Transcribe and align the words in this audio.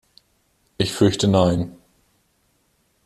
Ich 0.79 0.93
fürchte 0.93 1.27
nein. 1.27 1.75